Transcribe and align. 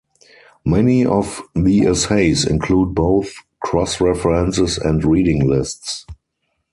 Many 0.65 1.05
of 1.05 1.43
the 1.53 1.81
essays 1.85 2.43
include 2.43 2.95
both 2.95 3.35
cross-references 3.61 4.79
and 4.79 5.05
reading 5.05 5.47
lists. 5.47 6.07